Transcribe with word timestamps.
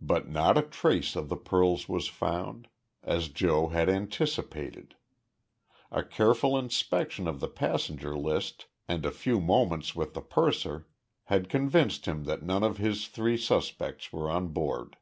But 0.00 0.28
not 0.28 0.56
a 0.56 0.62
trace 0.62 1.16
of 1.16 1.28
the 1.28 1.36
pearls 1.36 1.88
was 1.88 2.06
found, 2.06 2.68
as 3.02 3.28
Joe 3.28 3.66
had 3.70 3.88
anticipated. 3.88 4.94
A 5.90 6.04
careful 6.04 6.56
inspection 6.56 7.26
of 7.26 7.40
the 7.40 7.48
passenger 7.48 8.16
list 8.16 8.66
and 8.86 9.04
a 9.04 9.10
few 9.10 9.40
moments 9.40 9.92
with 9.92 10.14
the 10.14 10.22
purser 10.22 10.86
had 11.24 11.48
convinced 11.48 12.06
him 12.06 12.22
that 12.26 12.44
none 12.44 12.62
of 12.62 12.76
his 12.78 13.08
three 13.08 13.36
suspects 13.36 14.12
were 14.12 14.30
on 14.30 14.52
board. 14.52 14.96